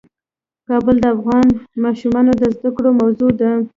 کابل 0.67 0.95
د 1.01 1.05
افغان 1.15 1.47
ماشومانو 1.83 2.31
د 2.41 2.43
زده 2.55 2.69
کړې 2.75 2.91
موضوع 3.01 3.31
ده. 3.39 3.51